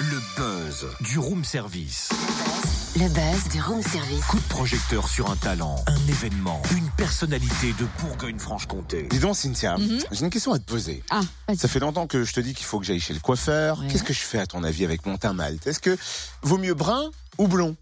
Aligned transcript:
Le 0.00 0.20
buzz 0.36 0.86
du 1.00 1.18
room 1.18 1.44
service. 1.44 2.10
Le 2.96 3.08
buzz 3.08 3.48
du 3.52 3.60
room 3.62 3.82
service. 3.82 4.24
Coup 4.26 4.36
de 4.38 4.48
projecteur 4.48 5.08
sur 5.08 5.30
un 5.30 5.36
talent, 5.36 5.76
un 5.86 6.08
événement, 6.08 6.60
une 6.76 6.88
personnalité 6.90 7.72
de 7.78 7.86
Bourgogne-Franche-Comté. 8.00 9.04
Dis 9.10 9.18
donc, 9.18 9.34
Cynthia, 9.36 9.78
Mhm. 9.78 10.00
j'ai 10.12 10.24
une 10.24 10.30
question 10.30 10.52
à 10.52 10.58
te 10.58 10.64
poser. 10.70 11.02
Ah, 11.10 11.20
vas-y. 11.48 11.56
Ça 11.56 11.68
fait 11.68 11.80
longtemps 11.80 12.06
que 12.06 12.22
je 12.22 12.32
te 12.34 12.40
dis 12.40 12.52
qu'il 12.54 12.66
faut 12.66 12.78
que 12.78 12.84
j'aille 12.86 13.00
chez 13.00 13.14
le 13.14 13.20
coiffeur. 13.20 13.80
Ouais. 13.80 13.88
Qu'est-ce 13.88 14.04
que 14.04 14.12
je 14.12 14.20
fais 14.20 14.38
à 14.38 14.46
ton 14.46 14.62
avis 14.62 14.84
avec 14.84 15.06
mon 15.06 15.16
teint 15.16 15.32
malt? 15.32 15.66
Est-ce 15.66 15.80
que 15.80 15.96
vaut 16.42 16.58
mieux 16.58 16.74
brun 16.74 17.10
ou 17.38 17.48
blond? 17.48 17.76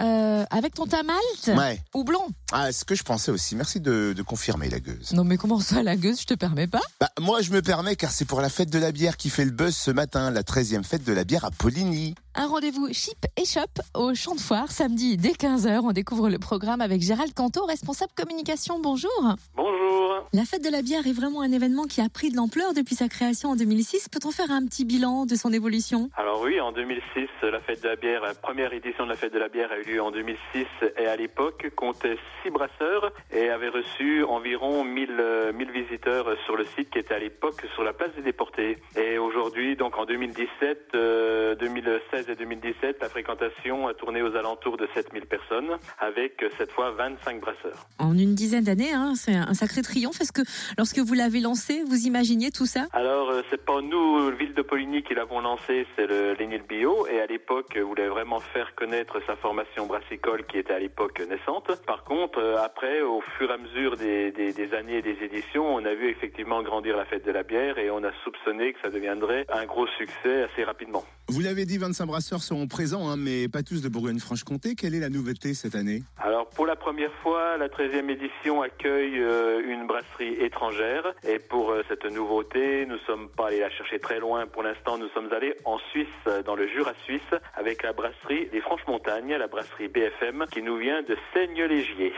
Euh, 0.00 0.44
avec 0.50 0.74
ton 0.74 0.86
tamalte 0.86 1.48
Ouais. 1.48 1.80
ou 1.94 2.04
blond? 2.04 2.26
Ah, 2.52 2.70
ce 2.72 2.84
que 2.84 2.94
je 2.94 3.02
pensais 3.02 3.30
aussi. 3.32 3.56
Merci 3.56 3.80
de, 3.80 4.12
de 4.16 4.22
confirmer 4.22 4.68
la 4.70 4.78
gueuse. 4.78 5.12
Non 5.12 5.24
mais 5.24 5.36
comment 5.36 5.58
ça 5.60 5.82
la 5.82 5.96
gueuse, 5.96 6.20
je 6.20 6.26
te 6.26 6.34
permets 6.34 6.68
pas? 6.68 6.80
Bah, 7.00 7.10
moi, 7.20 7.40
je 7.42 7.50
me 7.50 7.62
permets 7.62 7.96
car 7.96 8.10
c'est 8.12 8.24
pour 8.24 8.40
la 8.40 8.48
fête 8.48 8.70
de 8.70 8.78
la 8.78 8.92
bière 8.92 9.16
qui 9.16 9.28
fait 9.30 9.44
le 9.44 9.50
buzz 9.50 9.74
ce 9.76 9.90
matin, 9.90 10.30
la 10.30 10.42
13e 10.42 10.84
fête 10.84 11.02
de 11.04 11.12
la 11.12 11.24
bière 11.24 11.44
à 11.44 11.50
Poligny. 11.50 12.14
Un 12.40 12.46
rendez-vous 12.46 12.86
chip 12.92 13.18
et 13.36 13.44
shop 13.44 13.82
au 13.94 14.14
Champ 14.14 14.36
de 14.36 14.40
Foire 14.40 14.70
samedi 14.70 15.16
dès 15.16 15.30
15h. 15.30 15.80
On 15.82 15.90
découvre 15.90 16.28
le 16.28 16.38
programme 16.38 16.80
avec 16.80 17.02
Gérald 17.02 17.34
Canto, 17.34 17.64
responsable 17.64 18.12
communication. 18.14 18.78
Bonjour. 18.78 19.34
Bonjour. 19.56 20.24
La 20.32 20.44
fête 20.44 20.62
de 20.62 20.70
la 20.70 20.82
bière 20.82 21.04
est 21.08 21.12
vraiment 21.12 21.42
un 21.42 21.50
événement 21.50 21.84
qui 21.84 22.00
a 22.00 22.08
pris 22.08 22.30
de 22.30 22.36
l'ampleur 22.36 22.74
depuis 22.74 22.94
sa 22.94 23.08
création 23.08 23.50
en 23.50 23.56
2006. 23.56 24.08
Peut-on 24.08 24.30
faire 24.30 24.52
un 24.52 24.64
petit 24.66 24.84
bilan 24.84 25.26
de 25.26 25.34
son 25.34 25.52
évolution? 25.52 26.10
Alors 26.16 26.40
oui, 26.42 26.60
en 26.60 26.70
2006, 26.70 27.26
la 27.42 27.58
fête 27.60 27.82
de 27.82 27.88
la 27.88 27.96
bière, 27.96 28.22
la 28.22 28.34
première 28.34 28.72
édition 28.72 29.04
de 29.04 29.10
la 29.10 29.16
fête 29.16 29.32
de 29.32 29.38
la 29.38 29.48
bière 29.48 29.72
a 29.72 29.78
eu 29.78 29.94
lieu 29.94 30.00
en 30.00 30.12
2006 30.12 30.66
et 30.96 31.06
à 31.06 31.16
l'époque 31.16 31.68
comptait 31.74 32.18
six 32.44 32.50
brasseurs 32.50 33.12
et 33.32 33.50
avait 33.50 33.68
reçu 33.68 34.22
environ 34.22 34.84
1000, 34.84 35.16
euh, 35.18 35.52
1000 35.52 35.70
visiteurs 35.72 36.26
sur 36.44 36.56
le 36.56 36.66
site 36.76 36.90
qui 36.90 37.00
était 37.00 37.14
à 37.14 37.18
l'époque 37.18 37.66
sur 37.74 37.82
la 37.82 37.92
place 37.92 38.14
des 38.14 38.22
déportés. 38.22 38.78
Et 38.96 39.18
aujourd'hui, 39.18 39.74
donc 39.74 39.98
en 39.98 40.04
2017, 40.04 40.90
euh, 40.94 41.54
2016 41.56 42.27
et 42.28 42.36
2017, 42.36 42.98
la 43.00 43.08
fréquentation 43.08 43.88
a 43.88 43.94
tourné 43.94 44.22
aux 44.22 44.34
alentours 44.36 44.76
de 44.76 44.88
7000 44.94 45.26
personnes 45.26 45.76
avec 45.98 46.42
euh, 46.42 46.48
cette 46.58 46.72
fois 46.72 46.90
25 46.92 47.40
brasseurs. 47.40 47.86
En 47.98 48.16
une 48.16 48.34
dizaine 48.34 48.64
d'années, 48.64 48.92
hein, 48.92 49.14
c'est 49.14 49.34
un 49.34 49.54
sacré 49.54 49.82
triomphe. 49.82 50.20
Est-ce 50.20 50.32
que 50.32 50.42
lorsque 50.76 50.98
vous 50.98 51.14
l'avez 51.14 51.40
lancé, 51.40 51.82
vous 51.88 52.06
imaginiez 52.06 52.50
tout 52.50 52.66
ça? 52.66 52.86
Alors, 52.92 53.30
euh, 53.30 53.42
c'est 53.50 53.64
pas 53.64 53.80
nous, 53.80 54.30
ville 54.36 54.54
de 54.54 54.62
Poligny, 54.62 55.02
qui 55.02 55.14
l'avons 55.14 55.40
lancé, 55.40 55.86
c'est 55.96 56.06
le 56.06 56.34
Lénil 56.34 56.62
Bio. 56.62 57.06
Et 57.06 57.20
à 57.20 57.26
l'époque, 57.26 57.76
euh, 57.76 57.82
voulait 57.82 58.08
vraiment 58.08 58.40
faire 58.40 58.74
connaître 58.74 59.20
sa 59.26 59.36
formation 59.36 59.86
brassicole 59.86 60.44
qui 60.46 60.58
était 60.58 60.74
à 60.74 60.78
l'époque 60.78 61.20
naissante. 61.28 61.70
Par 61.86 62.04
contre, 62.04 62.40
après, 62.62 63.00
au 63.02 63.22
fur 63.38 63.50
et 63.50 63.54
à 63.54 63.58
mesure 63.58 63.96
des, 63.96 64.32
des, 64.32 64.52
des 64.52 64.74
années 64.74 64.98
et 64.98 65.02
des 65.02 65.16
éditions, 65.22 65.74
on 65.74 65.84
a 65.84 65.94
vu 65.94 66.08
effectivement 66.08 66.62
grandir 66.62 66.96
la 66.96 67.04
fête 67.04 67.24
de 67.24 67.32
la 67.32 67.42
bière 67.42 67.78
et 67.78 67.90
on 67.90 68.02
a 68.04 68.10
soupçonné 68.24 68.72
que 68.72 68.80
ça 68.82 68.90
deviendrait 68.90 69.46
un 69.52 69.64
gros 69.64 69.86
succès 69.98 70.42
assez 70.42 70.64
rapidement. 70.64 71.04
Vous 71.28 71.40
l'avez 71.40 71.64
dit, 71.64 71.78
25 71.78 72.06
brasseurs 72.08 72.42
seront 72.42 72.66
présents, 72.66 73.08
hein, 73.08 73.16
mais 73.16 73.46
pas 73.46 73.62
tous 73.62 73.82
de 73.82 73.88
Bourgogne-Franche-Comté. 73.88 74.74
Quelle 74.74 74.96
est 74.96 75.00
la 75.00 75.10
nouveauté 75.10 75.54
cette 75.54 75.76
année? 75.76 76.02
Alors 76.16 76.48
pour 76.48 76.66
la 76.66 76.74
première 76.74 77.12
fois, 77.22 77.56
la 77.56 77.68
13e 77.68 78.10
édition 78.10 78.62
accueille 78.62 79.20
euh, 79.20 79.62
une 79.64 79.86
brasserie 79.86 80.34
étrangère 80.40 81.14
et 81.22 81.38
pour 81.38 81.70
euh, 81.70 81.82
cette 81.88 82.06
nouveauté, 82.06 82.86
nous 82.86 82.98
sommes 83.06 83.28
pas 83.28 83.48
allés 83.48 83.60
la 83.60 83.70
chercher 83.70 84.00
très 84.00 84.18
loin 84.18 84.46
pour 84.46 84.64
l'instant, 84.64 84.98
nous 84.98 85.08
sommes 85.10 85.32
allés 85.32 85.54
en 85.64 85.78
Suisse, 85.90 86.08
dans 86.44 86.56
le 86.56 86.66
Jura 86.66 86.94
suisse, 87.04 87.20
avec 87.54 87.82
la 87.82 87.92
brasserie 87.92 88.48
des 88.50 88.60
Franches-Montagnes, 88.60 89.36
la 89.36 89.46
brasserie 89.46 89.88
BFM, 89.88 90.46
qui 90.50 90.62
nous 90.62 90.78
vient 90.78 91.02
de 91.02 91.16
Seigne-Légier. 91.32 92.12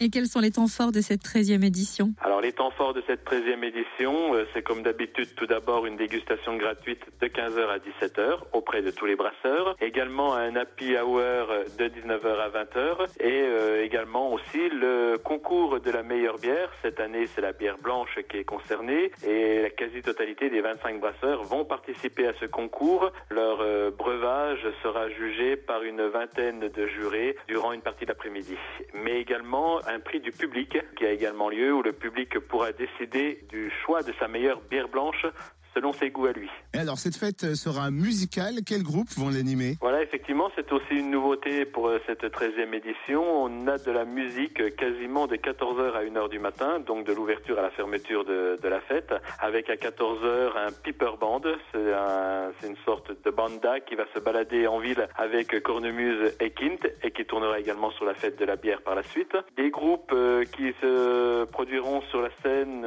Et 0.00 0.10
quels 0.10 0.26
sont 0.26 0.40
les 0.40 0.50
temps 0.50 0.66
forts 0.66 0.90
de 0.90 1.00
cette 1.00 1.22
13e 1.22 1.64
édition? 1.64 2.12
Alors 2.20 2.40
les 2.40 2.52
temps 2.52 2.72
forts 2.72 2.92
de 2.92 3.02
cette 3.06 3.24
13e 3.24 3.62
édition, 3.62 4.34
euh, 4.34 4.44
c'est 4.52 4.62
comme 4.62 4.82
d'habitude 4.82 5.34
tout 5.36 5.46
d'abord 5.46 5.86
une 5.86 5.96
dégustation 5.96 6.56
gratuite 6.56 7.02
de 7.20 7.26
15h 7.28 7.68
à 7.68 7.78
17h 7.78 8.38
auprès 8.52 8.82
de 8.82 8.90
tous 8.90 9.06
les 9.06 9.14
brasseurs, 9.14 9.76
également 9.80 10.34
un 10.34 10.56
happy 10.56 10.96
hour 10.96 11.46
de 11.78 11.84
19h 11.84 12.26
à 12.26 12.48
20h 12.48 13.06
et 13.20 13.42
euh, 13.42 13.84
également 13.84 14.32
aussi 14.32 14.68
le 14.70 15.18
concours 15.18 15.78
de 15.78 15.90
la 15.90 16.02
meilleure 16.02 16.38
bière. 16.38 16.72
Cette 16.82 16.98
année 16.98 17.26
c'est 17.34 17.40
la 17.40 17.52
bière 17.52 17.78
blanche 17.78 18.18
qui 18.28 18.38
est 18.38 18.44
concernée 18.44 19.12
et 19.24 19.62
la 19.62 19.70
quasi-totalité 19.70 20.50
des 20.50 20.62
25 20.62 21.00
brasseurs 21.00 21.44
vont 21.44 21.64
participer 21.64 22.26
à 22.26 22.32
ce 22.40 22.46
concours. 22.46 23.12
Leur 23.30 23.60
euh, 23.60 23.90
breuvage 23.90 24.66
sera 24.82 25.08
jugé 25.10 25.56
par 25.56 25.82
une 25.84 26.02
vingtaine 26.08 26.68
de 26.68 26.86
jurés 26.88 27.36
durant 27.46 27.72
une 27.72 27.82
partie 27.82 28.04
de 28.04 28.10
l'après-midi. 28.10 28.56
Mais 28.94 29.20
également 29.20 29.78
un 29.86 30.00
prix 30.00 30.20
du 30.20 30.32
public 30.32 30.78
qui 30.96 31.06
a 31.06 31.10
également 31.10 31.48
lieu 31.48 31.72
où 31.74 31.82
le 31.82 31.92
public 31.92 32.38
pourra 32.40 32.72
décider 32.72 33.44
du 33.48 33.70
choix 33.84 34.02
de 34.02 34.12
sa 34.18 34.28
meilleure 34.28 34.60
bière 34.70 34.88
blanche 34.88 35.26
selon 35.74 35.92
ses 35.92 36.10
goûts 36.10 36.26
à 36.26 36.32
lui. 36.32 36.48
Et 36.74 36.78
alors, 36.78 36.98
cette 36.98 37.16
fête 37.16 37.54
sera 37.54 37.90
musicale. 37.90 38.56
Quels 38.66 38.82
groupes 38.82 39.10
vont 39.16 39.30
l'animer? 39.30 39.76
Voilà, 39.80 40.02
effectivement, 40.02 40.50
c'est 40.54 40.70
aussi 40.72 40.94
une 40.94 41.10
nouveauté 41.10 41.64
pour 41.64 41.88
euh, 41.88 42.00
cette 42.06 42.22
13e 42.22 42.74
édition. 42.74 43.22
On 43.22 43.66
a 43.66 43.78
de 43.78 43.90
la 43.90 44.04
musique 44.04 44.60
euh, 44.60 44.70
quasiment 44.70 45.26
de 45.26 45.36
14h 45.36 45.92
à 45.94 46.04
1h 46.04 46.28
du 46.28 46.38
matin, 46.38 46.80
donc 46.80 47.06
de 47.06 47.12
l'ouverture 47.12 47.58
à 47.58 47.62
la 47.62 47.70
fermeture 47.70 48.24
de, 48.24 48.58
de 48.62 48.68
la 48.68 48.80
fête, 48.80 49.12
avec 49.40 49.70
à 49.70 49.74
14h 49.74 50.56
un 50.56 50.72
piper 50.82 51.12
band. 51.20 51.42
C'est 51.72 51.92
un, 51.92 52.52
c'est 52.60 52.68
une 52.68 52.76
sorte 52.84 53.12
de 53.24 53.30
banda 53.30 53.80
qui 53.80 53.94
va 53.94 54.04
se 54.14 54.20
balader 54.20 54.66
en 54.66 54.78
ville 54.78 55.08
avec 55.16 55.62
cornemuse 55.62 56.34
et 56.40 56.50
quinte 56.50 56.86
et 57.02 57.10
qui 57.10 57.24
tournera 57.24 57.58
également 57.58 57.90
sur 57.92 58.04
la 58.04 58.14
fête 58.14 58.38
de 58.38 58.44
la 58.44 58.56
bière 58.56 58.82
par 58.82 58.94
la 58.94 59.02
suite. 59.02 59.36
Des 59.56 59.70
groupes 59.70 60.12
euh, 60.12 60.44
qui 60.44 60.72
se 60.80 61.44
produiront 61.44 62.02
sur 62.10 62.20
la 62.22 62.30
scène 62.42 62.84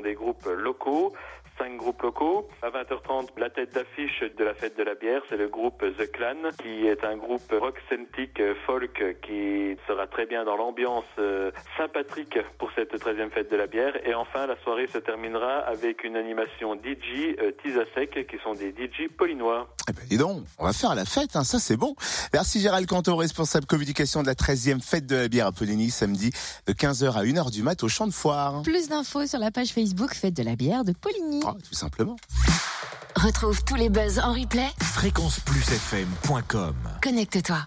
des 0.00 0.14
groupes 0.14 0.46
locaux 0.46 1.12
cinq 1.60 1.76
groupes 1.76 2.02
locaux. 2.02 2.48
À 2.62 2.70
20h30, 2.70 3.28
la 3.36 3.50
tête 3.50 3.74
d'affiche 3.74 4.24
de 4.36 4.44
la 4.44 4.54
fête 4.54 4.78
de 4.78 4.82
la 4.82 4.94
bière, 4.94 5.20
c'est 5.28 5.36
le 5.36 5.48
groupe 5.48 5.84
The 5.98 6.10
Clan, 6.10 6.50
qui 6.62 6.86
est 6.86 7.04
un 7.04 7.16
groupe 7.16 7.52
rock 7.52 7.76
celtique 7.88 8.40
euh, 8.40 8.54
folk 8.66 9.02
qui 9.22 9.76
sera 9.86 10.06
très 10.06 10.24
bien 10.26 10.44
dans 10.44 10.56
l'ambiance 10.56 11.04
euh, 11.18 11.50
sympathique 11.76 12.38
pour 12.58 12.70
cette 12.74 12.94
13e 12.94 13.30
fête 13.30 13.50
de 13.50 13.56
la 13.56 13.66
bière. 13.66 13.94
Et 14.06 14.14
enfin, 14.14 14.46
la 14.46 14.56
soirée 14.62 14.86
se 14.86 14.98
terminera 14.98 15.58
avec 15.58 16.02
une 16.04 16.16
animation 16.16 16.74
DJ 16.74 17.36
euh, 17.40 17.52
Tizasek, 17.62 18.26
qui 18.26 18.36
sont 18.42 18.54
des 18.54 18.70
DJ 18.70 19.10
polinois. 19.16 19.68
Eh 19.88 19.92
ben, 19.92 20.02
dis 20.08 20.16
donc, 20.16 20.42
on 20.58 20.64
va 20.64 20.72
faire 20.72 20.94
la 20.94 21.04
fête, 21.04 21.36
hein, 21.36 21.44
ça 21.44 21.58
c'est 21.58 21.76
bon. 21.76 21.94
Merci 22.32 22.60
Gérald 22.60 22.86
Canto, 22.86 23.14
responsable 23.16 23.66
communication 23.66 24.22
de 24.22 24.26
la 24.26 24.34
13e 24.34 24.80
fête 24.80 25.06
de 25.06 25.16
la 25.16 25.28
bière 25.28 25.48
à 25.48 25.52
Poligny, 25.52 25.90
samedi 25.90 26.30
de 26.66 26.72
15h 26.72 27.12
à 27.12 27.24
1h 27.24 27.50
du 27.50 27.62
mat 27.62 27.82
au 27.82 27.88
champ 27.88 28.06
de 28.06 28.12
foire. 28.12 28.62
Plus 28.62 28.88
d'infos 28.88 29.26
sur 29.26 29.38
la 29.38 29.50
page 29.50 29.72
Facebook 29.72 30.14
Fête 30.14 30.34
de 30.34 30.42
la 30.42 30.56
bière 30.56 30.84
de 30.84 30.92
Poligny. 30.92 31.40
Tout 31.68 31.74
simplement. 31.74 32.16
Retrouve 33.16 33.64
tous 33.64 33.74
les 33.76 33.88
buzz 33.90 34.18
en 34.18 34.32
replay. 34.32 34.68
Fréquenceplusfm.com 34.80 36.74
Connecte-toi. 37.02 37.58